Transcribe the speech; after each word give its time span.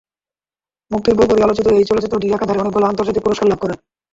মুক্তির 0.91 1.17
পরপরই 1.17 1.45
আলোচিত 1.45 1.65
এই 1.71 1.85
চলচ্চিত্রটি 1.89 2.27
একাধারে 2.29 2.61
অনেকগুলো 2.61 2.85
আন্তর্জাতিক 2.87 3.23
পুরস্কার 3.23 3.49
লাভ 3.49 3.59
করে। 3.61 3.75